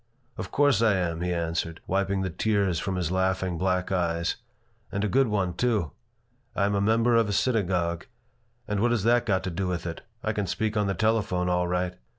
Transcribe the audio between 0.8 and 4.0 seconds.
I am," he answered, wiping the tears from his laughing black